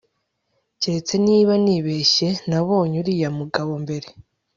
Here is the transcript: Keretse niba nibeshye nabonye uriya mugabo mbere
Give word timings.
Keretse 0.81 1.15
niba 1.27 1.53
nibeshye 1.63 2.29
nabonye 2.49 2.95
uriya 3.01 3.29
mugabo 3.39 3.71
mbere 3.83 4.07